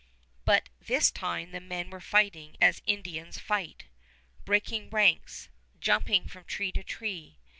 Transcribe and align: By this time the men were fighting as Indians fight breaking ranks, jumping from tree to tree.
By 0.45 0.63
this 0.79 1.11
time 1.11 1.51
the 1.51 1.59
men 1.61 1.91
were 1.91 1.99
fighting 2.01 2.57
as 2.59 2.81
Indians 2.87 3.37
fight 3.37 3.83
breaking 4.45 4.89
ranks, 4.89 5.47
jumping 5.79 6.27
from 6.27 6.45
tree 6.45 6.71
to 6.71 6.83
tree. 6.83 7.37